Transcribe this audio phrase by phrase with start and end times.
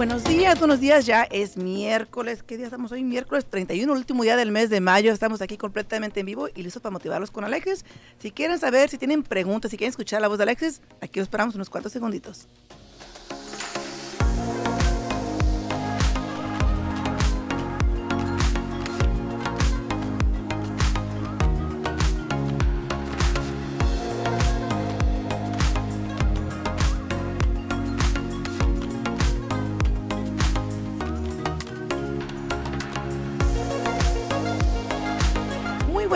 [0.00, 1.04] Buenos días, buenos días.
[1.04, 2.42] Ya es miércoles.
[2.42, 3.04] ¿Qué día estamos hoy?
[3.04, 5.12] Miércoles 31, último día del mes de mayo.
[5.12, 7.84] Estamos aquí completamente en vivo y listos para motivarlos con Alexis.
[8.18, 11.24] Si quieren saber, si tienen preguntas, si quieren escuchar la voz de Alexis, aquí os
[11.24, 12.48] esperamos unos cuantos segunditos.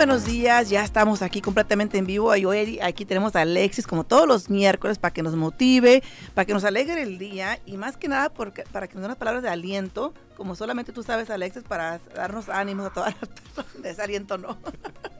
[0.05, 2.35] Buenos días, ya estamos aquí completamente en vivo.
[2.35, 6.03] Y hoy aquí tenemos a Alexis como todos los miércoles para que nos motive,
[6.35, 9.05] para que nos alegre el día y más que nada porque, para que nos dé
[9.07, 13.29] unas palabras de aliento, como solamente tú sabes, Alexis, para darnos ánimos a todas las
[13.41, 13.81] personas.
[13.81, 14.59] De ese aliento no.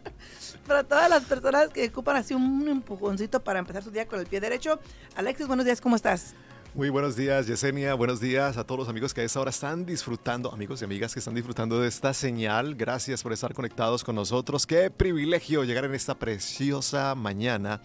[0.68, 4.28] para todas las personas que ocupan así un empujoncito para empezar su día con el
[4.28, 4.80] pie derecho.
[5.16, 6.36] Alexis, buenos días, ¿cómo estás?
[6.76, 7.94] Muy buenos días, Yesenia.
[7.94, 11.13] Buenos días a todos los amigos que a esta hora están disfrutando, amigos y amigas
[11.13, 12.76] que están disfrutando de esta señal.
[12.76, 14.68] Gracias por estar conectados con nosotros.
[14.68, 17.80] Qué privilegio llegar en esta preciosa mañana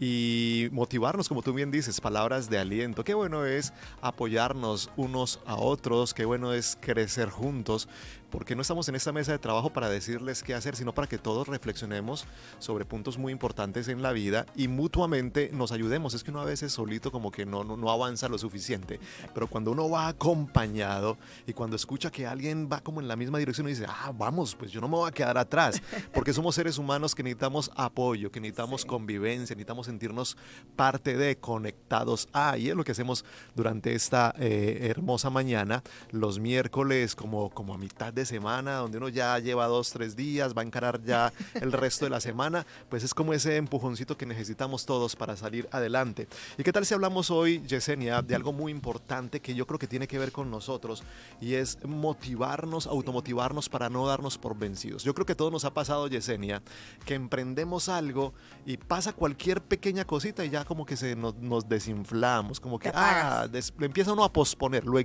[0.00, 3.04] y motivarnos, como tú bien dices, palabras de aliento.
[3.04, 7.86] Qué bueno es apoyarnos unos a otros, qué bueno es crecer juntos,
[8.32, 11.18] porque no estamos en esta mesa de trabajo para decirles qué hacer, sino para que
[11.18, 12.24] todos reflexionemos
[12.58, 16.14] sobre puntos muy importantes en la vida y mutuamente nos ayudemos.
[16.14, 18.98] Es que uno a veces solito como que no, no, avanza lo suficiente,
[19.34, 23.38] pero cuando uno va acompañado y cuando escucha que alguien va como en la misma
[23.38, 25.82] dirección y dice, ah, vamos, pues yo no me voy a quedar atrás,
[26.14, 30.38] porque somos seres humanos que necesitamos apoyo, que necesitamos convivencia, necesitamos sentirnos
[30.74, 36.38] parte de, conectados a, y es lo que hacemos durante esta eh, hermosa mañana, los
[36.38, 40.62] miércoles como, como a mitad de semana, donde uno ya lleva dos, tres días, va
[40.62, 44.86] a encarar ya el resto de la semana, pues es como ese empujoncito que necesitamos
[44.86, 46.28] todos para salir adelante.
[46.58, 49.86] ¿Y qué tal si hablamos hoy, Yesenia, de algo muy importante que yo creo que
[49.86, 51.02] tiene que ver con nosotros
[51.40, 55.04] y es motivarnos, automotivarnos para no darnos por vencidos?
[55.04, 56.62] Yo creo que todo nos ha pasado, Yesenia,
[57.04, 58.32] que emprendemos algo
[58.64, 63.46] y pasa cualquier pequeña cosita y ya como que se nos, desinflamos, como que, ah,
[63.80, 65.02] empieza uno a posponer, luego,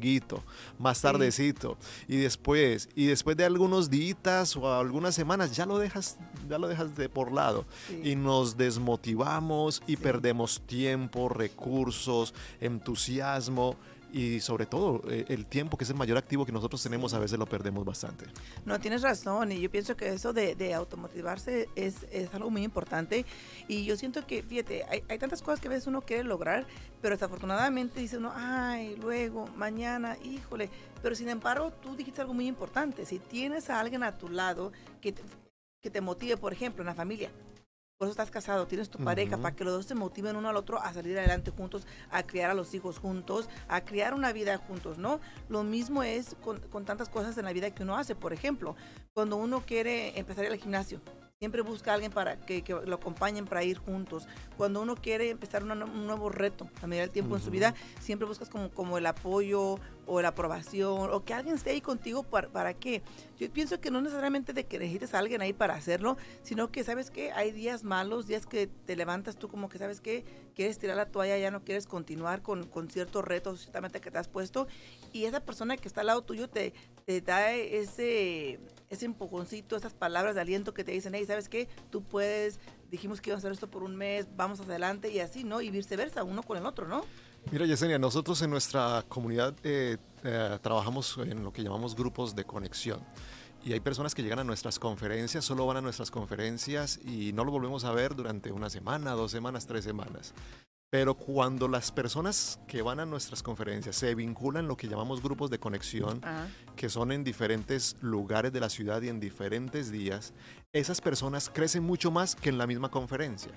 [0.77, 6.17] más tardecito, y después, y después de algunos días o algunas semanas ya lo dejas,
[6.49, 7.65] ya lo dejas de por lado.
[8.03, 13.75] Y nos desmotivamos y perdemos tiempo, recursos, entusiasmo
[14.11, 17.19] y sobre todo eh, el tiempo que es el mayor activo que nosotros tenemos a
[17.19, 18.25] veces lo perdemos bastante.
[18.65, 22.63] No, tienes razón y yo pienso que eso de, de automotivarse es, es, algo muy
[22.63, 23.25] importante
[23.67, 26.65] y yo siento que, fíjate, hay, hay, tantas cosas que a veces uno quiere lograr,
[27.01, 30.69] pero desafortunadamente dice uno, ay, luego, mañana, híjole,
[31.01, 34.71] pero sin embargo tú dijiste algo muy importante, si tienes a alguien a tu lado
[35.01, 35.13] que
[35.81, 37.31] que te motive, por ejemplo, en la familia,
[37.97, 40.55] por eso estás casado, tienes tu pareja, para que los dos se motiven uno al
[40.55, 44.55] otro a salir adelante juntos, a criar a los hijos juntos, a crear una vida
[44.57, 45.19] juntos, ¿no?
[45.49, 48.13] Lo mismo es con, con tantas cosas en la vida que uno hace.
[48.13, 48.75] Por ejemplo,
[49.13, 51.01] cuando uno quiere empezar al gimnasio,
[51.39, 54.27] siempre busca a alguien para que, lo acompañen para ir juntos.
[54.57, 58.27] Cuando uno quiere empezar un nuevo reto a medida del tiempo en su vida, siempre
[58.27, 62.47] buscas como, como el apoyo o la aprobación o que alguien esté ahí contigo para,
[62.47, 63.03] para qué.
[63.37, 66.83] Yo pienso que no necesariamente de que necesites a alguien ahí para hacerlo, sino que
[66.83, 70.25] sabes que hay días malos, días que te levantas tú como que sabes que
[70.55, 74.17] quieres tirar la toalla, ya no quieres continuar con, con ciertos retos ciertamente que te
[74.17, 74.67] has puesto
[75.13, 76.73] y esa persona que está al lado tuyo te,
[77.05, 78.59] te da ese,
[78.89, 81.67] ese empujoncito, esas palabras de aliento que te dicen, hey, ¿sabes qué?
[81.89, 82.59] Tú puedes,
[82.89, 85.61] dijimos que íbamos a hacer esto por un mes, vamos adelante y así, ¿no?
[85.61, 87.03] Y viceversa, uno con el otro, ¿no?
[87.49, 92.43] Mira, Yesenia, nosotros en nuestra comunidad eh, eh, trabajamos en lo que llamamos grupos de
[92.43, 92.99] conexión.
[93.63, 97.45] Y hay personas que llegan a nuestras conferencias, solo van a nuestras conferencias y no
[97.45, 100.33] lo volvemos a ver durante una semana, dos semanas, tres semanas.
[100.89, 105.49] Pero cuando las personas que van a nuestras conferencias se vinculan lo que llamamos grupos
[105.49, 106.47] de conexión, ah.
[106.75, 110.33] que son en diferentes lugares de la ciudad y en diferentes días,
[110.71, 113.51] esas personas crecen mucho más que en la misma conferencia.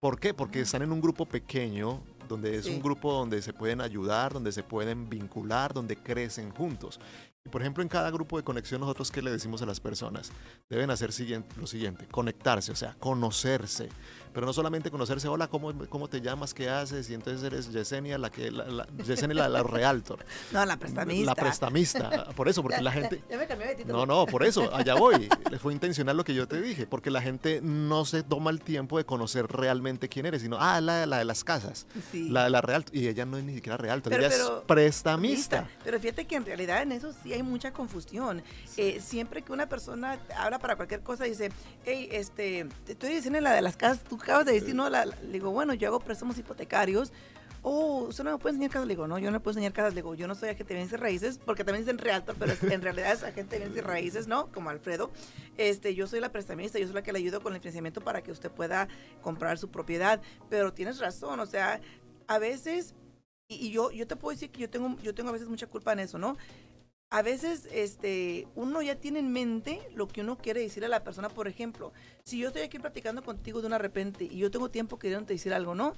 [0.00, 0.32] ¿Por qué?
[0.32, 4.50] Porque están en un grupo pequeño, donde es un grupo donde se pueden ayudar, donde
[4.50, 6.98] se pueden vincular, donde crecen juntos.
[7.44, 10.32] Y por ejemplo, en cada grupo de conexión, nosotros qué le decimos a las personas?
[10.70, 11.10] Deben hacer
[11.58, 13.90] lo siguiente, conectarse, o sea, conocerse.
[14.32, 16.54] Pero no solamente conocerse, hola, ¿cómo, cómo te llamas?
[16.54, 17.10] ¿Qué haces?
[17.10, 20.24] Y entonces eres Yesenia, la que, la, Yesenia, la, realtor.
[20.52, 21.26] No, la prestamista.
[21.26, 22.24] La prestamista.
[22.34, 23.22] Por eso, porque la gente...
[23.30, 23.98] Ya me cambié de título.
[23.98, 25.28] No, no, por eso, allá voy.
[25.60, 28.98] Fue intencional lo que yo te dije, porque la gente no se toma el tiempo
[28.98, 31.86] de conocer realmente quién eres, sino, ah, la, la de las casas.
[32.10, 32.28] Sí.
[32.28, 32.94] La de la realtor.
[32.94, 35.68] Y ella no es ni siquiera realtor, ella es prestamista.
[35.84, 38.42] Pero fíjate que en realidad en eso sí hay mucha confusión.
[38.76, 41.50] Eh, siempre que una persona habla para cualquier cosa, dice,
[41.84, 45.06] hey, este, te estoy diciendo la de las casas, tú acabas de decir, no, la,
[45.06, 47.12] le digo, bueno, yo hago préstamos hipotecarios,
[47.62, 48.86] oh, usted no me puede enseñar casas.
[48.86, 49.94] Le digo, no, yo no me puedo enseñar casas.
[49.94, 52.52] Le digo, yo no soy agente de bienes y raíces, porque también dicen realtor, pero
[52.72, 54.50] en realidad es agente de bienes y raíces, ¿no?
[54.52, 55.10] Como Alfredo.
[55.56, 58.22] Este, yo soy la prestamista, yo soy la que le ayudo con el financiamiento para
[58.22, 58.88] que usted pueda
[59.22, 60.20] comprar su propiedad.
[60.48, 61.80] Pero tienes razón, o sea,
[62.26, 62.94] a veces,
[63.48, 65.92] y, yo, yo te puedo decir que yo tengo, yo tengo a veces mucha culpa
[65.92, 66.36] en eso, ¿no?
[67.10, 71.02] A veces este, uno ya tiene en mente lo que uno quiere decirle a la
[71.02, 71.28] persona.
[71.28, 71.92] Por ejemplo,
[72.22, 75.52] si yo estoy aquí platicando contigo de una repente y yo tengo tiempo queriendo decir
[75.52, 75.94] algo, ¿no?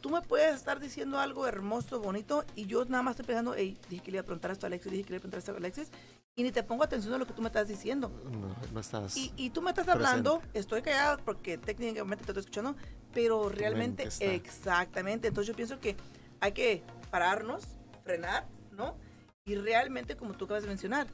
[0.00, 3.78] Tú me puedes estar diciendo algo hermoso, bonito, y yo nada más estoy pensando, hey,
[3.88, 5.38] dije que le iba a preguntar esto a Alexis, dije que le iba a preguntar
[5.38, 5.90] esto a Alexis,
[6.36, 8.10] y ni te pongo atención a lo que tú me estás diciendo.
[8.30, 9.16] No, no estás.
[9.16, 12.76] Y, y tú me estás hablando, estoy callada porque técnicamente te estoy escuchando,
[13.14, 15.28] pero realmente, exactamente.
[15.28, 15.96] Entonces yo pienso que
[16.40, 17.64] hay que pararnos,
[18.02, 18.96] frenar, ¿no?
[19.46, 21.06] Y realmente, como tú acabas de mencionar,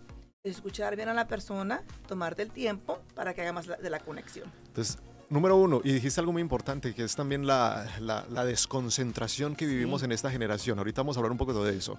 [0.44, 4.49] escuchar bien a la persona, tomarte el tiempo para que haga más de la conexión.
[4.69, 4.99] Entonces,
[5.31, 10.05] número uno, y dijiste algo muy importante, que es también la, la, desconcentración que vivimos
[10.05, 10.79] en esta generación.
[10.79, 11.99] Ahorita vamos a hablar un poco de eso.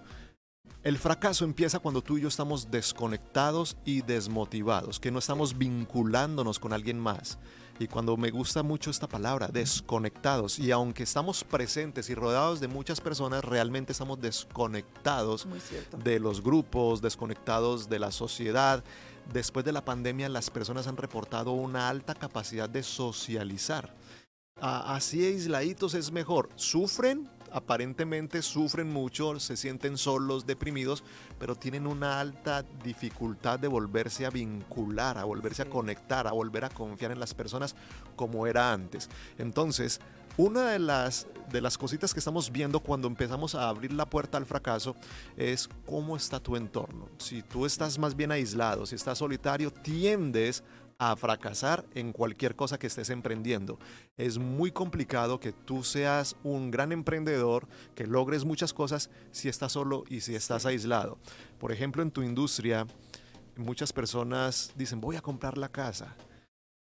[0.83, 6.59] El fracaso empieza cuando tú y yo estamos desconectados y desmotivados, que no estamos vinculándonos
[6.59, 7.39] con alguien más.
[7.79, 12.67] Y cuando me gusta mucho esta palabra, desconectados, y aunque estamos presentes y rodeados de
[12.67, 15.47] muchas personas, realmente estamos desconectados
[16.03, 18.83] de los grupos, desconectados de la sociedad.
[19.33, 23.95] Después de la pandemia, las personas han reportado una alta capacidad de socializar.
[24.59, 26.49] Así aisladitos es mejor.
[26.55, 31.03] Sufren, aparentemente sufren mucho, se sienten solos, deprimidos,
[31.39, 36.65] pero tienen una alta dificultad de volverse a vincular, a volverse a conectar, a volver
[36.65, 37.75] a confiar en las personas
[38.15, 39.09] como era antes.
[39.37, 39.99] Entonces,
[40.37, 44.37] una de las, de las cositas que estamos viendo cuando empezamos a abrir la puerta
[44.37, 44.95] al fracaso
[45.35, 47.09] es cómo está tu entorno.
[47.17, 50.63] Si tú estás más bien aislado, si estás solitario, tiendes
[51.01, 53.79] a fracasar en cualquier cosa que estés emprendiendo.
[54.17, 59.71] Es muy complicado que tú seas un gran emprendedor, que logres muchas cosas si estás
[59.71, 61.17] solo y si estás aislado.
[61.57, 62.85] Por ejemplo, en tu industria,
[63.57, 66.15] muchas personas dicen, voy a comprar la casa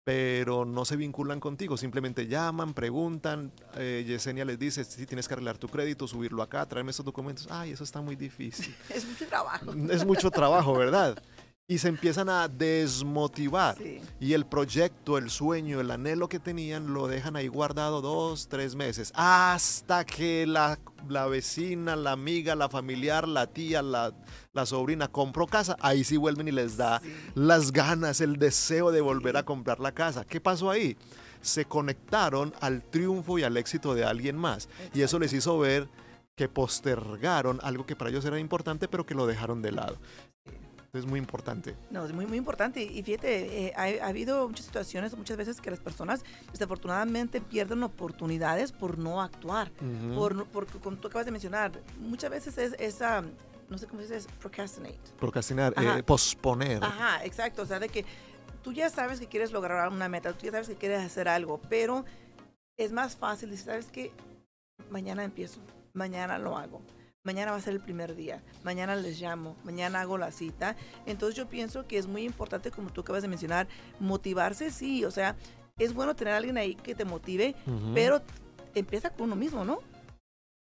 [0.02, 5.34] pero no se vinculan contigo, simplemente llaman, preguntan, eh, Yesenia les dice, si tienes que
[5.34, 8.74] arreglar tu crédito, subirlo acá, tráeme esos documentos, ay, eso está muy difícil.
[8.88, 9.72] es mucho trabajo.
[9.90, 11.22] Es mucho trabajo, ¿verdad?
[11.70, 13.76] Y se empiezan a desmotivar.
[14.18, 18.74] Y el proyecto, el sueño, el anhelo que tenían lo dejan ahí guardado dos, tres
[18.74, 24.12] meses, hasta que la, la vecina, la amiga, la familiar, la tía, la,
[24.52, 27.00] la, sobrina compró casa, ahí sí vuelven y les da
[27.36, 30.24] las ganas, el deseo de volver a comprar la casa.
[30.24, 30.96] ¿Qué pasó ahí?
[31.40, 34.68] Se conectaron al triunfo y al éxito de alguien más.
[34.92, 35.88] Y eso les hizo ver
[36.34, 39.98] que postergaron algo que para ellos era importante, pero que lo dejaron de lado
[40.92, 41.76] es muy importante.
[41.90, 42.82] No, es muy, muy importante.
[42.82, 48.72] Y fíjate, eh, ha, habido muchas situaciones, muchas veces que las personas desafortunadamente pierden oportunidades
[48.72, 49.70] por no actuar.
[50.14, 50.46] por,
[50.80, 53.22] como tú acabas de mencionar, muchas veces es esa,
[53.68, 54.98] no sé cómo se dice, procrastinate.
[55.18, 56.82] Procrastinar, eh, posponer.
[56.82, 57.62] Ajá, exacto.
[57.62, 58.04] O sea, de que
[58.62, 61.60] tú ya sabes que quieres lograr una meta, tú ya sabes que quieres hacer algo,
[61.68, 62.04] pero
[62.76, 64.12] es más fácil decir, ¿sabes qué?
[64.90, 65.60] Mañana empiezo,
[65.92, 66.80] mañana lo hago
[67.22, 70.76] mañana va a ser el primer día, mañana les llamo, mañana hago la cita.
[71.06, 73.68] Entonces yo pienso que es muy importante, como tú acabas de mencionar,
[73.98, 75.36] motivarse, sí, o sea,
[75.78, 77.54] es bueno tener a alguien ahí que te motive,
[77.94, 78.22] pero
[78.74, 79.80] empieza con uno mismo, ¿no?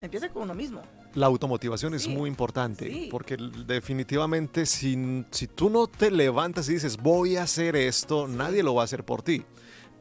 [0.01, 0.81] Empieza con uno mismo.
[1.15, 6.97] La automotivación es muy importante, porque definitivamente si, si tú no te levantas y dices,
[6.97, 9.45] voy a hacer esto, nadie lo va a hacer por ti.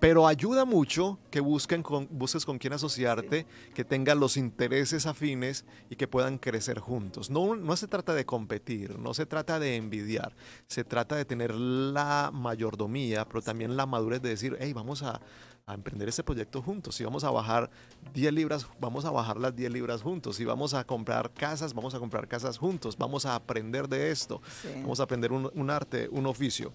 [0.04, 5.64] Pero ayuda mucho que busquen con, busques con quién asociarte, que tengan los intereses afines
[5.88, 7.30] y que puedan crecer juntos.
[7.30, 11.54] No, no se trata de competir, no se trata de envidiar, se trata de tener
[11.54, 15.22] la mayordomía, pero también la madurez de decir, hey, vamos a,
[15.66, 16.94] emprender este proyecto juntos.
[16.94, 17.70] Si vamos a bajar
[18.12, 20.36] 10 libras, vamos a bajar las 10 libras juntos.
[20.36, 22.98] Si vamos a comprar casas, vamos a comprar casas juntos.
[22.98, 24.42] Vamos a aprender de esto.
[24.82, 26.74] Vamos a aprender un, arte, un oficio.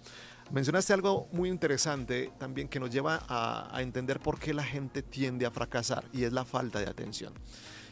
[0.51, 5.45] Mencionaste algo muy interesante también que nos lleva a, entender por qué la gente tiende
[5.45, 7.33] a fracasar y es la falta de atención.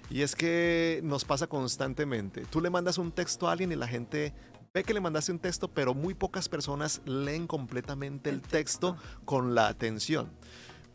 [0.09, 2.45] Y es que nos pasa constantemente.
[2.49, 4.33] Tú le mandas un texto a alguien y la gente
[4.73, 9.53] ve que le mandaste un texto, pero muy pocas personas leen completamente el texto con
[9.53, 10.31] la atención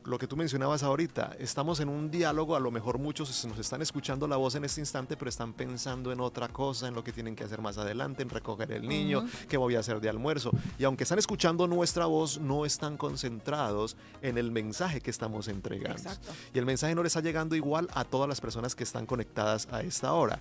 [0.05, 3.83] lo que tú mencionabas ahorita, estamos en un diálogo, a lo mejor muchos nos están
[3.83, 7.13] escuchando la voz en este instante, pero están pensando en otra cosa, en lo que
[7.13, 10.51] tienen que hacer más adelante, en recoger el niño, qué voy a hacer de almuerzo.
[10.79, 16.11] Y aunque están escuchando nuestra voz, no están concentrados en el mensaje que estamos entregando.
[16.53, 19.69] Y el mensaje no les está llegando igual a todas las personas que están conectadas
[19.71, 20.41] a esta hora.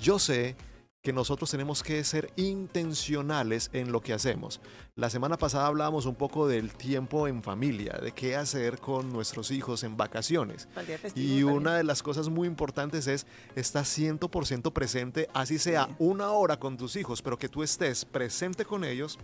[0.00, 0.56] Yo sé
[1.02, 4.60] que nosotros tenemos que ser intencionales en lo que hacemos.
[4.94, 9.50] La semana pasada hablábamos un poco del tiempo en familia, de qué hacer con nuestros
[9.50, 10.68] hijos en vacaciones.
[11.16, 16.60] y una de las cosas muy importantes es estar 100% presente, así sea una hora
[16.60, 19.18] con tus hijos, pero que tú estés presente con ellos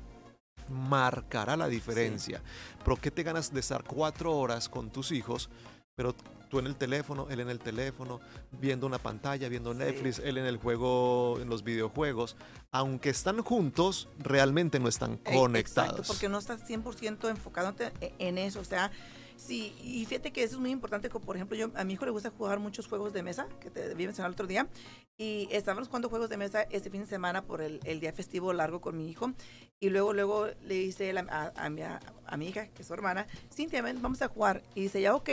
[0.68, 2.42] marcará la diferencia.
[2.84, 5.48] Pero ¿qué te ganas de estar cuatro horas con tus hijos,
[5.98, 6.14] pero
[6.48, 8.20] tú en el teléfono, él en el teléfono,
[8.52, 12.36] viendo una pantalla, viendo Netflix, él en el juego, en los videojuegos,
[12.70, 15.90] aunque están juntos, realmente no están conectados.
[15.90, 18.92] Exacto, porque no estás 100% enfocado en eso, o sea,
[19.38, 22.04] Sí, y fíjate que eso es muy importante, como por ejemplo, yo a mi hijo
[22.04, 24.66] le gusta jugar muchos juegos de mesa, que te debí mencionar el otro día,
[25.16, 28.52] y estábamos jugando juegos de mesa este fin de semana por el, el día festivo
[28.52, 29.32] largo con mi hijo,
[29.78, 32.00] y luego luego le dice a, a, mi, a,
[32.36, 35.30] mi hija, que es su hermana, Cintia, vamos a jugar, y dice, ya, ok,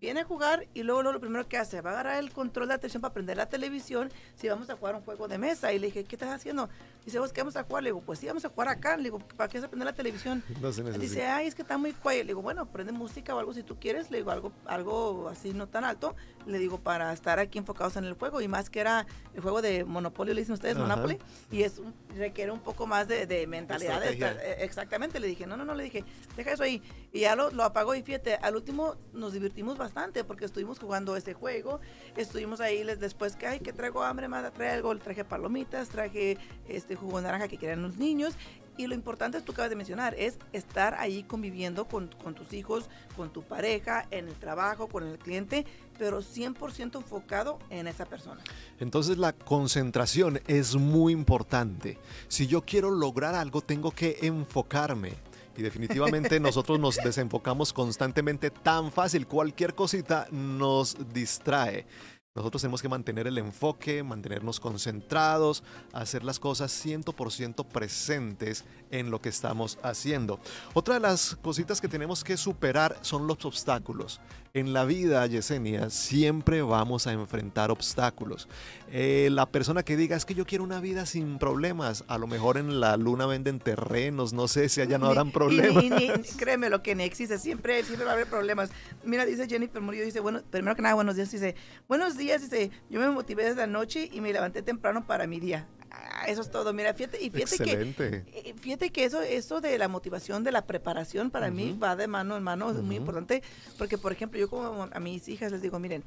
[0.00, 2.74] viene a jugar y luego, lo primero que hace, va a agarrar el control de
[2.74, 5.72] atención para prender la televisión si vamos a jugar un juego de mesa.
[5.72, 6.68] Y le dije, ¿qué estás haciendo?
[7.04, 7.82] Dice, ¿vos qué vamos a jugar?
[7.82, 8.96] Le digo, pues sí, vamos a jugar acá.
[8.96, 10.42] Le digo, ¿para qué se prende la televisión?
[10.98, 12.24] Dice, ay, es que está muy quiet.
[12.24, 14.10] Le digo, bueno, prende música o algo si tú quieres.
[14.10, 16.14] Le digo, algo, algo así no tan alto.
[16.46, 18.40] Le digo, para estar aquí enfocados en el juego.
[18.40, 21.18] Y más que era el juego de Monopoly, le dicen ustedes, Monopoly.
[21.50, 21.80] Y es
[22.16, 24.02] requiere un poco más de, mentalidad.
[24.04, 25.20] Eh, exactamente.
[25.20, 26.04] Le dije, no, no, no, le dije,
[26.36, 26.82] deja eso ahí.
[27.12, 31.16] Y ya lo, lo apagó y fíjate, al último nos divertimos bastante porque estuvimos jugando
[31.16, 31.80] ese juego,
[32.16, 36.96] estuvimos ahí después que, ay, que traigo hambre, más trae algo, traje palomitas, traje este
[36.96, 38.36] jugo de naranja que querían los niños
[38.78, 42.88] y lo importante, tú acabas de mencionar, es estar ahí conviviendo con, con, tus hijos,
[43.16, 45.66] con tu pareja, en el trabajo, con el cliente,
[45.98, 48.40] pero 100% enfocado en esa persona.
[48.80, 51.98] Entonces la concentración es muy importante.
[52.28, 55.12] Si yo quiero lograr algo, tengo que enfocarme
[55.56, 59.26] y definitivamente nosotros nos desenfocamos constantemente tan fácil.
[59.26, 61.86] Cualquier cosita nos distrae.
[62.34, 65.62] Nosotros tenemos que mantener el enfoque, mantenernos concentrados,
[65.92, 70.40] hacer las cosas 100% presentes en lo que estamos haciendo.
[70.72, 74.18] Otra de las cositas que tenemos que superar son los obstáculos.
[74.54, 78.48] En la vida, Yesenia, siempre vamos a enfrentar obstáculos.
[78.90, 82.26] Eh, la persona que diga es que yo quiero una vida sin problemas, a lo
[82.26, 85.84] mejor en la luna venden terrenos, no sé si allá no habrán problemas.
[86.38, 88.70] créeme lo que ni existe, siempre, siempre va a haber problemas.
[89.04, 91.56] Mira, dice Jennifer Murillo, dice, bueno, primero que nada, buenos días, dice,
[91.88, 95.40] buenos días, dice, yo me motivé desde la noche y me levanté temprano para mi
[95.40, 95.66] día.
[95.90, 96.72] Ah, eso es todo.
[96.72, 100.66] Mira, fíjate, y fíjate que eh, fíjate que eso, eso de la motivación, de la
[100.66, 103.42] preparación para mí va de mano en mano, es muy importante,
[103.76, 106.02] porque por ejemplo, yo como a mis hijas les digo, miren,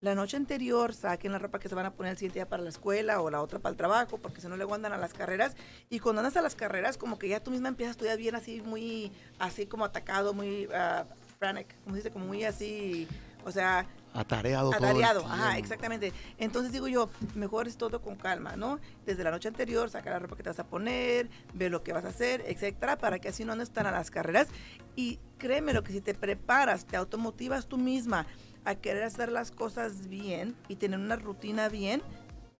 [0.00, 2.62] la noche anterior saquen la ropa que se van a poner el siguiente día para
[2.62, 5.12] la escuela o la otra para el trabajo, porque si no le andan a las
[5.12, 5.54] carreras.
[5.90, 8.34] Y cuando andas a las carreras, como que ya tú misma empiezas a estudiar bien
[8.34, 11.04] así, muy, así como atacado, muy uh,
[11.38, 13.06] frantic, como se dice, como muy así,
[13.44, 14.74] o sea, Atareado.
[14.74, 16.12] Atareado, ajá, exactamente.
[16.38, 18.80] Entonces digo yo, mejor es todo con calma, ¿no?
[19.06, 21.92] Desde la noche anterior, saca la ropa que te vas a poner, ve lo que
[21.92, 24.48] vas a hacer, etcétera, para que así no andes tan a las carreras.
[24.96, 28.26] Y créeme lo que si te preparas, te automotivas tú misma
[28.64, 32.02] a querer hacer las cosas bien y tener una rutina bien,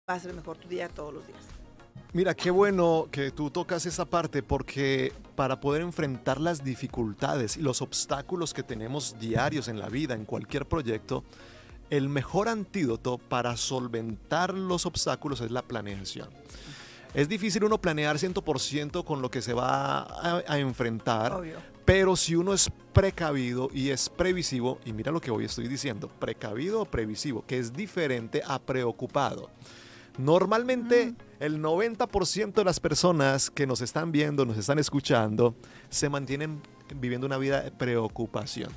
[0.09, 1.60] va a ser mejor tu día todos los días.
[2.13, 7.63] Mira, qué bueno que tú tocas esa parte porque para poder enfrentar las dificultades y
[7.63, 11.23] los obstáculos que tenemos diarios en la vida, en cualquier proyecto,
[11.89, 16.29] el mejor antídoto para solventar los obstáculos es la planeación.
[17.15, 21.41] Es difícil uno planear 100% con lo que se va a, enfrentar,
[21.85, 26.09] pero si uno es precavido y es previsivo, y mira lo que hoy estoy diciendo,
[26.19, 29.49] precavido o previsivo, que es diferente a preocupado.
[30.19, 35.55] Normalmente el 90% de las personas que nos están viendo, nos están escuchando,
[35.89, 36.61] se mantienen
[36.95, 38.71] viviendo una vida de preocupación.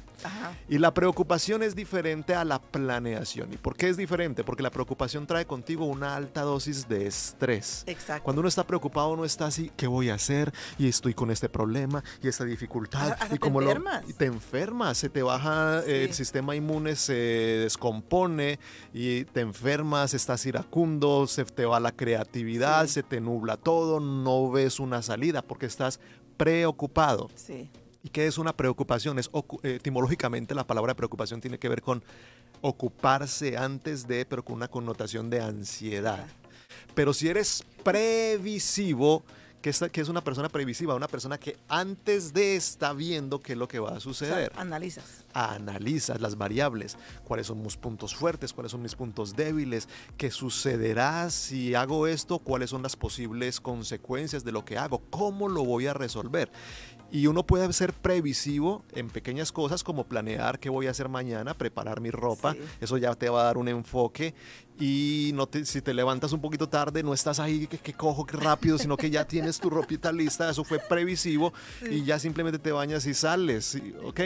[0.69, 3.51] Y la preocupación es diferente a la planeación.
[3.53, 4.43] ¿Y por qué es diferente?
[4.43, 7.83] Porque la preocupación trae contigo una alta dosis de estrés.
[7.87, 8.23] Exacto.
[8.23, 10.53] Cuando uno está preocupado, uno está así, ¿qué voy a hacer?
[10.77, 13.17] Y estoy con este problema y esta dificultad.
[13.31, 14.07] y como te enfermas.
[14.07, 18.59] Lo, te enfermas, se te baja, el sistema inmune se descompone
[18.93, 24.51] y te enfermas, estás iracundo, se te va la creatividad, se te nubla todo, no
[24.51, 25.99] ves una salida porque estás
[26.37, 27.29] preocupado.
[27.35, 27.69] Sí.
[28.03, 29.17] ¿Y qué es una preocupación?
[29.17, 29.31] Es,
[29.63, 32.03] etimológicamente la palabra preocupación tiene que ver con
[32.59, 36.27] ocuparse antes de, pero con una connotación de ansiedad.
[36.95, 39.23] Pero si eres previsivo,
[39.61, 40.95] ¿qué es, es una persona previsiva?
[40.95, 44.51] Una persona que antes de está viendo qué es lo que va a suceder.
[44.57, 45.23] analizas.
[45.33, 51.29] Analizas las variables, cuáles son mis puntos fuertes, cuáles son mis puntos débiles, qué sucederá
[51.29, 55.87] si hago esto, cuáles son las posibles consecuencias de lo que hago, cómo lo voy
[55.87, 56.51] a resolver.
[57.13, 61.53] Y uno puede ser previsivo en pequeñas cosas como planear qué voy a hacer mañana,
[61.53, 62.55] preparar mi ropa.
[62.81, 64.33] Eso ya te va a dar un enfoque.
[64.85, 68.25] Y no te, si te levantas un poquito tarde, no estás ahí que, que cojo,
[68.25, 71.53] que rápido, sino que ya tienes tu ropita lista, eso fue previsivo
[71.89, 74.19] y ya simplemente te bañas y sales, ¿ok?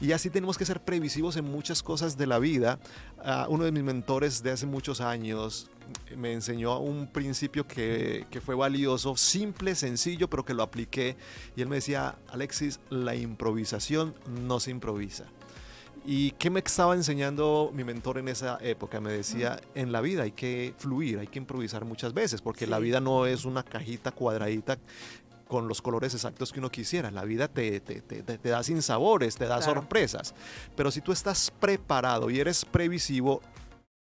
[0.00, 2.80] Y así tenemos que ser previsivos en muchas cosas de la vida.
[3.22, 5.70] Ah, uno de mis mentores de hace muchos años
[6.16, 11.16] me enseñó un principio que, que fue valioso, simple, sencillo, pero que lo apliqué
[11.54, 15.26] y él me decía, Alexis, la improvisación no se improvisa.
[16.04, 19.00] ¿Y qué me estaba enseñando mi mentor en esa época?
[19.00, 22.78] Me decía, en la vida hay que fluir, hay que improvisar muchas veces, porque la
[22.78, 24.78] vida no es una cajita cuadradita
[25.46, 27.10] con los colores exactos que uno quisiera.
[27.10, 30.34] La vida te, te, te, te da sin sabores, te da sorpresas.
[30.76, 33.42] Pero si tú estás preparado y eres previsivo,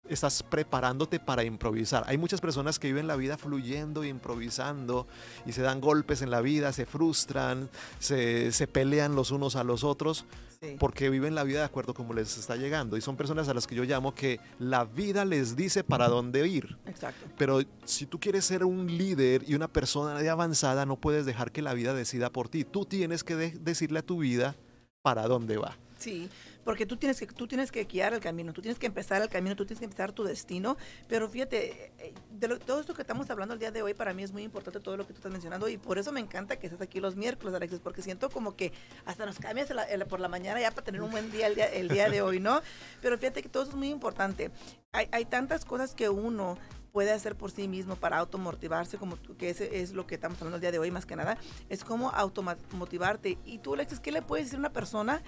[0.08, 2.04] estás preparándote para improvisar.
[2.08, 5.06] Hay muchas personas que viven la vida fluyendo e improvisando
[5.46, 9.64] y se dan golpes en la vida, se frustran, se, se pelean los unos a
[9.64, 10.26] los otros
[10.60, 10.76] sí.
[10.78, 12.96] porque viven la vida de acuerdo como les está llegando.
[12.96, 16.46] Y son personas a las que yo llamo que la vida les dice para dónde
[16.48, 16.76] ir.
[16.86, 17.26] Exacto.
[17.36, 21.52] Pero si tú quieres ser un líder y una persona de avanzada, no puedes dejar
[21.52, 22.64] que la vida decida por ti.
[22.64, 24.56] Tú tienes que de decirle a tu vida
[25.02, 25.76] para dónde va.
[25.98, 26.28] Sí,
[26.66, 29.28] porque tú tienes que tú tienes que guiar el camino, tú tienes que empezar el
[29.28, 33.02] camino, tú tienes que empezar tu destino, pero fíjate, eh, de lo, todo esto que
[33.02, 35.18] estamos hablando el día de hoy para mí es muy importante todo lo que tú
[35.18, 38.30] estás mencionando y por eso me encanta que estés aquí los miércoles, Alexis, porque siento
[38.30, 38.72] como que
[39.04, 41.54] hasta nos cambias el, el, por la mañana ya para tener un buen día el,
[41.54, 42.60] día el día de hoy, ¿no?
[43.00, 44.50] Pero fíjate que todo eso es muy importante.
[44.90, 46.58] Hay, hay tantas cosas que uno
[46.90, 50.56] puede hacer por sí mismo para automotivarse, como que ese es lo que estamos hablando
[50.56, 53.38] el día de hoy más que nada, es como automotivarte.
[53.44, 55.22] Y tú, Alexis, ¿qué le puedes decir a una persona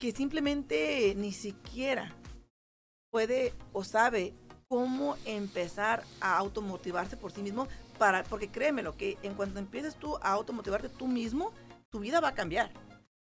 [0.00, 2.16] que simplemente ni siquiera
[3.10, 4.34] puede o sabe
[4.66, 10.16] cómo empezar a automotivarse por sí mismo para porque créemelo que en cuanto empieces tú
[10.22, 11.52] a automotivarte tú mismo
[11.90, 12.72] tu vida va a cambiar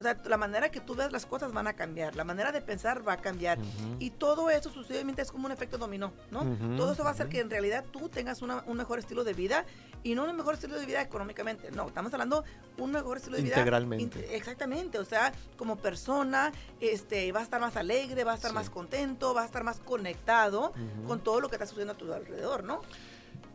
[0.01, 2.61] o sea, la manera que tú ves las cosas van a cambiar, la manera de
[2.61, 3.59] pensar va a cambiar.
[3.59, 3.97] Uh -huh.
[3.99, 6.43] Y todo eso sucesivamente es como un efecto dominó, ¿no?
[6.43, 7.33] Uh -huh, todo eso va a hacer uh -huh.
[7.33, 9.65] que en realidad tú tengas una, un mejor estilo de vida
[10.05, 12.45] y no un mejor estilo de vida económicamente, no, estamos hablando
[12.77, 13.57] un mejor estilo de vida.
[13.57, 14.21] Integralmente.
[14.21, 18.53] In, exactamente, o sea, como persona, este, va a estar más alegre, va a estar
[18.53, 18.55] sí.
[18.55, 20.75] más contento, va a estar más conectado
[21.09, 22.83] con todo lo que está sucediendo a tu alrededor, ¿no?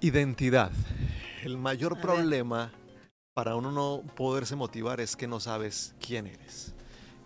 [0.02, 0.72] Identidad.
[1.42, 2.66] El mayor a problema...
[2.66, 2.83] Ver
[3.34, 6.74] para uno no poderse motivar es que no sabes quién eres.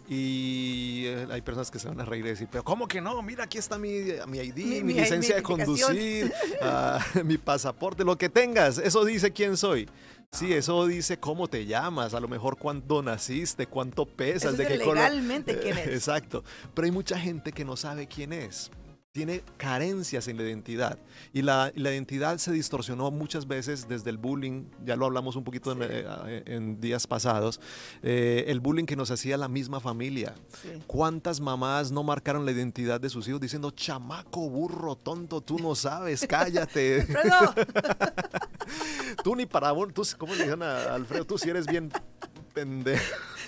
[0.10, 3.22] Y eh, hay personas que se van a reír y decir, pero ¿cómo que no?
[3.22, 3.90] Mira, aquí está mi,
[4.28, 8.78] mi ID, mi, mi, mi licencia de conducir, uh, mi pasaporte, lo que tengas.
[8.78, 9.90] Eso dice quién soy.
[10.32, 14.64] Sí, eso dice cómo te llamas, a lo mejor cuándo naciste, cuánto pesas, eso de
[14.64, 15.64] es qué legalmente color.
[15.64, 15.96] quién eres.
[16.08, 16.44] Exacto.
[16.74, 18.72] Pero hay mucha gente que no sabe quién es
[19.18, 21.00] tiene carencias en la identidad.
[21.34, 25.44] Y la, la, identidad se distorsionó muchas veces desde el bullying, ya lo hablamos un
[25.44, 25.80] poquito sí.
[25.82, 27.60] en, eh, en, días pasados,
[28.04, 30.36] eh, el bullying que nos hacía la misma familia.
[30.62, 30.70] Sí.
[30.86, 35.74] ¿Cuántas mamás no marcaron la identidad de sus hijos diciendo, chamaco, burro, tonto, tú no
[35.74, 37.08] sabes, cállate?
[39.24, 41.26] tú ni para, tú, ¿cómo le dijeron a Alfredo?
[41.26, 41.92] Tú si eres bien
[42.54, 43.04] pendejo.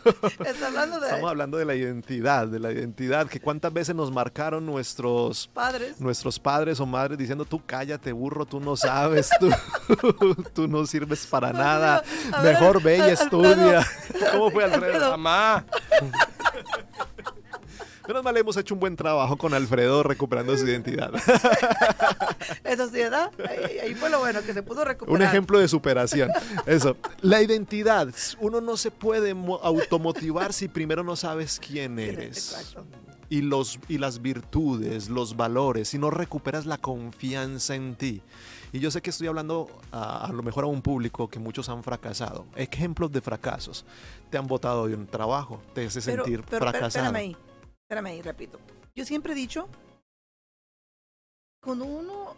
[0.45, 1.07] Está hablando de...
[1.07, 5.99] Estamos hablando de la identidad, de la identidad, que cuántas veces nos marcaron nuestros padres,
[5.99, 9.49] nuestros padres o madres diciendo, tú cállate, burro, tú no sabes, tú,
[10.53, 12.03] tú no sirves para nada,
[12.41, 13.85] ver, mejor ve y estudia.
[14.31, 15.11] ¿Cómo fue Alfredo?
[15.11, 15.65] Mamá.
[18.19, 21.09] Menos mal hemos hecho un buen trabajo con Alfredo recuperando su identidad.
[22.65, 23.31] Eso sí, ¿verdad?
[23.47, 25.15] Ahí, ahí, fue lo bueno, que se pudo recuperar.
[25.15, 26.29] Un ejemplo de superación.
[26.65, 26.97] Eso.
[27.21, 28.13] La identidad.
[28.41, 32.51] Uno no se puede automotivar si primero no sabes quién eres.
[32.51, 32.85] Exacto.
[33.29, 38.21] Y, los, y las virtudes, los valores, si no recuperas la confianza en ti.
[38.73, 41.69] Y yo sé que estoy hablando a, a, lo mejor a un público que muchos
[41.69, 42.45] han fracasado.
[42.57, 43.85] Ejemplos de fracasos.
[44.29, 47.05] Te han votado de un trabajo, te hace pero, sentir pero, fracasado.
[47.05, 47.37] Espérame ahí,
[47.89, 48.59] espérame ahí, repito.
[48.95, 49.67] Yo siempre he dicho,
[51.59, 52.35] cuando uno,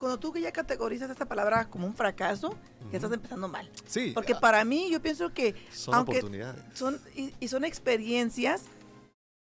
[0.00, 2.90] cuando tú que ya categorizas esta palabra como un fracaso, uh -huh.
[2.90, 3.70] ya estás empezando mal.
[3.86, 4.12] Sí.
[4.14, 6.64] Porque para mí yo pienso que son aunque oportunidades.
[6.72, 8.64] Son, y, y son experiencias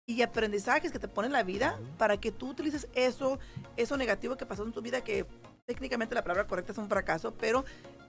[0.06, 1.96] y aprendizajes que te ponen la vida uh -huh.
[1.98, 3.38] para que tú utilices eso,
[3.76, 5.26] eso negativo que pasó en tu vida, que
[5.66, 7.66] técnicamente la palabra correcta es un fracaso, pero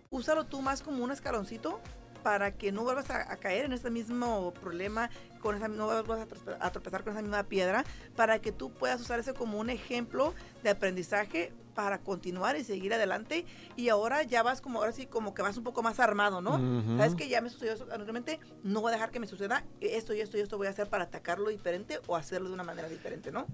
[0.10, 1.82] úsalo tú más como un escaloncito
[2.24, 6.28] para que no vuelvas a, a, caer en ese mismo problema, con esa, no vuelvas
[6.60, 7.84] a, a tropezar con esa misma piedra,
[8.16, 12.94] para que tú puedas usar eso como un ejemplo de aprendizaje para continuar y seguir
[12.94, 13.46] adelante.
[13.76, 16.56] Y ahora ya vas como, ahora sí, como que vas un poco más armado, ¿no?
[16.56, 16.98] Uh -huh.
[16.98, 20.14] Sabes que ya me sucedió eso, realmente no voy a dejar que me suceda esto
[20.14, 22.90] y esto y esto voy a hacer para atacarlo diferente o hacerlo de una manera
[22.90, 23.48] diferente, ¿no?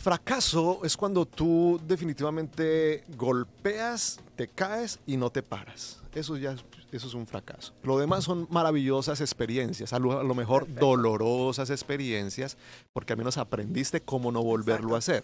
[0.00, 6.00] Fracaso es cuando tú definitivamente golpeas, te caes y no te paras.
[6.14, 6.56] Eso ya
[6.90, 7.74] eso es un fracaso.
[7.82, 12.56] Lo demás son maravillosas experiencias, a lo, mejor dolorosas experiencias,
[12.94, 15.22] porque al menos aprendiste cómo no volverlo a hacer.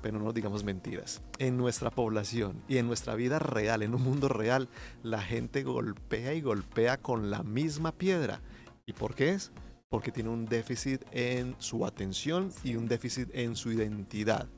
[0.00, 1.20] Pero no digamos mentiras.
[1.38, 4.70] En nuestra población y en nuestra vida real, en un mundo real,
[5.02, 8.40] la gente golpea y golpea con la misma piedra.
[8.86, 9.52] ¿Y por qué es?
[9.88, 14.48] Porque tiene un déficit en su atención y un déficit en su identidad.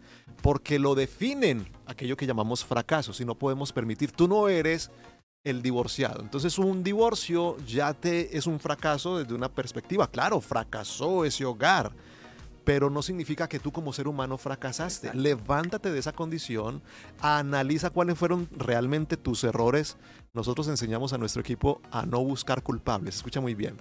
[0.43, 4.91] Porque lo definen aquello que llamamos fracaso, si no podemos permitir, tú no eres
[5.47, 6.23] el divorciado.
[6.23, 10.11] Entonces un divorcio ya te es un fracaso desde una perspectiva.
[10.11, 11.93] Claro, fracasó ese hogar,
[12.65, 15.15] pero no significa que tú como ser humano fracasaste.
[15.15, 16.83] Levántate de esa condición,
[17.21, 19.97] analiza cuáles fueron realmente tus errores.
[20.37, 23.17] Nosotros enseñamos a nuestro equipo a no buscar culpables.
[23.17, 23.75] Escucha muy bien.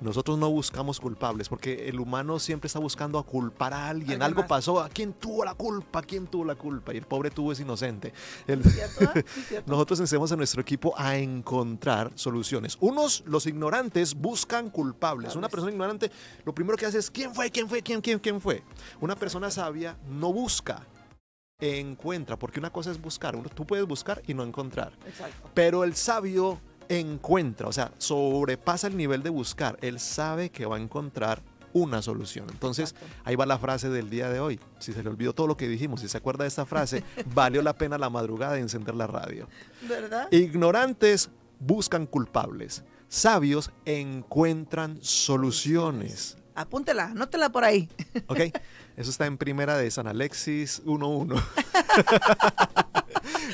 [0.00, 4.22] Nosotros no buscamos culpables porque el humano siempre está buscando a culpar a alguien.
[4.22, 4.80] Algo pasó.
[4.80, 6.00] ¿A quién tuvo la culpa?
[6.00, 6.94] ¿Quién tuvo la culpa?
[6.94, 8.14] Y el pobre tuvo es inocente.
[9.66, 12.78] Nosotros enseñamos a nuestro equipo a encontrar soluciones.
[12.80, 15.36] Unos, los ignorantes, buscan culpables.
[15.36, 16.10] Una persona ignorante,
[16.46, 17.50] lo primero que hace es ¿quién fue?
[17.50, 17.82] ¿Quién fue?
[17.82, 18.62] ¿Quién, quién, quién fue?
[19.02, 20.86] Una persona sabia no busca
[21.60, 24.92] encuentra, porque una cosa es buscar, tú puedes buscar y no encontrar.
[25.54, 30.76] Pero el sabio encuentra, o sea, sobrepasa el nivel de buscar, él sabe que va
[30.76, 31.42] a encontrar
[31.72, 32.46] una solución.
[32.50, 32.94] Entonces,
[33.24, 34.60] ahí va la frase del día de hoy.
[34.78, 37.02] Si se le olvidó todo lo que dijimos, si se acuerda de esta frase,
[37.34, 39.48] valió la pena la madrugada de encender la radio.
[39.82, 40.28] ¿Verdad?
[40.30, 46.38] Ignorantes buscan culpables, sabios encuentran soluciones.
[46.54, 47.88] Apúntela, anótela por ahí.
[48.26, 48.40] Ok,
[48.98, 51.40] eso está en primera de San Alexis 1.1.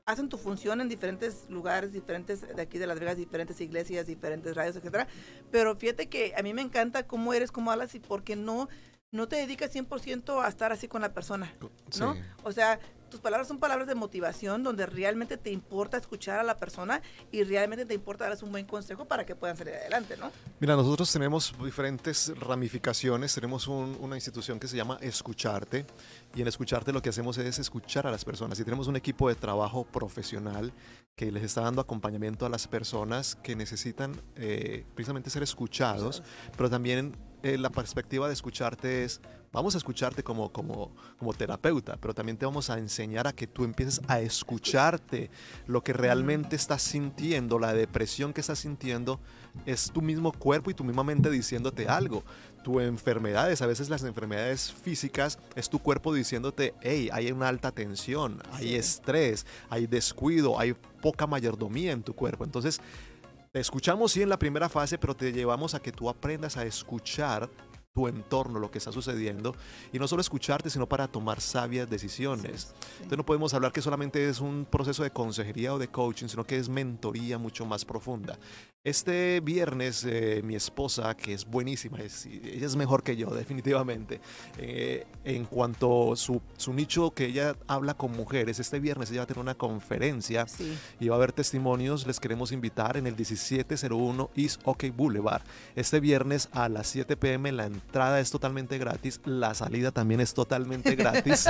[0.06, 4.56] hacen tu función en diferentes lugares, diferentes de aquí de Las Vegas, diferentes iglesias, diferentes
[4.56, 5.08] radios, etcétera.
[5.52, 8.70] Pero fíjate que a mí me encanta cómo eres, cómo hablas y porque no
[9.12, 11.54] no te dedicas 100% a estar así con la persona,
[12.00, 12.18] ¿no?
[12.44, 16.58] O sea, tus palabras son palabras de motivación donde realmente te importa escuchar a la
[16.58, 20.32] persona y realmente te importa darles un buen consejo para que puedan salir adelante, ¿no?
[20.60, 25.86] Mira, nosotros tenemos diferentes ramificaciones, tenemos una institución que se llama Escucharte
[26.36, 28.60] y en Escucharte lo que hacemos es escuchar a las personas.
[28.60, 30.74] Y tenemos un equipo de trabajo profesional
[31.16, 36.24] que les está dando acompañamiento a las personas que necesitan eh, precisamente ser escuchados,
[36.58, 41.98] pero también eh, la perspectiva de escucharte es, vamos a escucharte como, como, como terapeuta,
[42.00, 45.30] pero también te vamos a enseñar a que tú empieces a escucharte
[45.68, 49.20] lo que realmente estás sintiendo, la depresión que estás sintiendo,
[49.66, 52.24] es tu mismo cuerpo y tu misma mente diciéndote algo.
[52.64, 57.72] Tu enfermedades, a veces las enfermedades físicas, es tu cuerpo diciéndote, hey, hay una alta
[57.72, 62.44] tensión, hay estrés, hay descuido, hay poca mayordomía en tu cuerpo.
[62.44, 62.82] Entonces,
[63.52, 66.66] te escuchamos sí en la primera fase, pero te llevamos a que tú aprendas a
[66.66, 67.50] escuchar
[67.96, 69.56] tu entorno, lo que está sucediendo,
[69.94, 72.76] y no solo escucharte, sino para tomar sabias decisiones.
[72.96, 76.44] Entonces no podemos hablar que solamente es un proceso de consejería o de coaching, sino
[76.44, 78.38] que es mentoría mucho más profunda.
[78.84, 84.20] Este viernes eh, mi esposa, que es buenísima, ella es mejor que yo definitivamente,
[84.60, 89.24] eh, en cuanto a su, nicho que ella habla con mujeres, este viernes ella va
[89.24, 90.46] a tener una conferencia
[91.00, 95.42] y va a haber testimonios, les queremos invitar en el 1701 East OK Boulevard,
[95.76, 100.20] este viernes a las 7 pm la entrada entrada es totalmente gratis, la salida también
[100.20, 101.50] es totalmente gratis.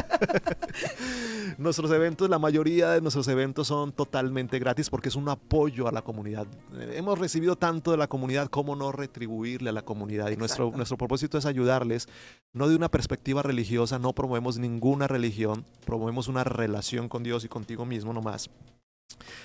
[1.57, 5.91] nuestros eventos, la mayoría de nuestros eventos son totalmente gratis porque es un apoyo a
[5.91, 6.45] la comunidad.
[6.93, 10.29] Hemos recibido tanto de la comunidad, ¿cómo no retribuirle a la comunidad?
[10.29, 12.07] Y nuestro, nuestro propósito es ayudarles,
[12.53, 17.47] no de una perspectiva religiosa, no promovemos ninguna religión, promovemos una relación con Dios y
[17.47, 18.49] contigo mismo nomás.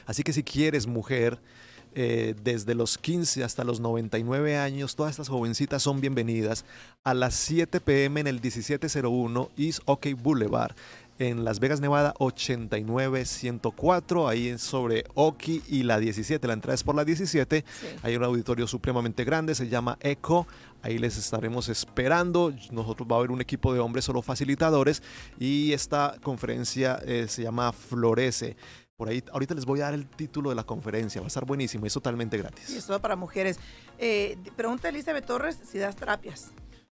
[0.07, 1.41] Así que si quieres, mujer,
[1.95, 6.65] eh, desde los 15 hasta los 99 años, todas estas jovencitas son bienvenidas
[7.05, 10.75] a las 7 pm en el 1701 East OK Boulevard
[11.21, 16.95] en Las Vegas, Nevada 89104, ahí sobre Oki y la 17, la entrada es por
[16.95, 17.63] la 17,
[18.03, 20.47] hay un auditorio supremamente grande, se llama ECO,
[20.83, 25.03] ahí les estaremos esperando, nosotros va a haber un equipo de hombres solo facilitadores
[25.39, 28.57] y esta conferencia eh, se llama Florece.
[29.01, 31.47] Por ahí, ahorita les voy a dar el título de la conferencia, va a estar
[31.47, 32.69] buenísimo, es totalmente gratis.
[32.69, 33.59] Y es todo para mujeres.
[33.97, 36.51] Eh, pregunta Elizabeth Torres si das terapias.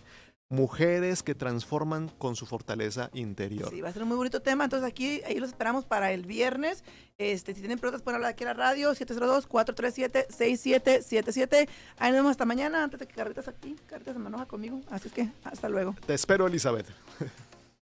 [0.52, 3.70] mujeres que transforman con su fortaleza interior.
[3.70, 4.66] Sí, va a ser un muy bonito tema.
[4.66, 6.84] Entonces aquí ahí los esperamos para el viernes.
[7.18, 11.70] Este, si tienen preguntas, pueden hablar aquí a la radio, 702-437-6777.
[11.98, 13.78] Ahí nos vemos hasta mañana, antes de que Carritas aquí.
[13.88, 14.82] Carritas se me enoja conmigo.
[14.90, 15.96] Así es que hasta luego.
[16.06, 16.88] Te espero, Elizabeth.